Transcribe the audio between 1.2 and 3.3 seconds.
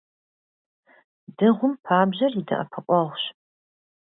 Дыгъум пабжьэр и дэӀэпыкъуэгъущ.